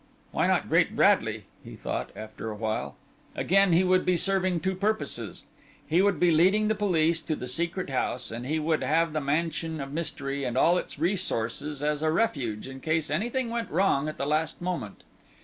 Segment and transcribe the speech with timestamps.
[0.31, 2.95] Why not Great Bradley, he thought, after a while?
[3.35, 5.43] Again he would be serving two purposes.
[5.85, 9.21] He would be leading the police to the Secret House, and he would have the
[9.21, 14.09] mansion of mystery and all its resources as a refuge in case anything went wrong
[14.09, 15.03] at the last moment.